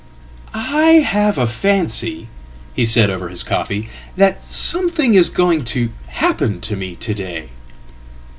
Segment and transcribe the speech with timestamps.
[0.51, 2.27] "I have a fancy,"
[2.73, 7.49] he said over his coffee, "that something is going tohappen to me to day."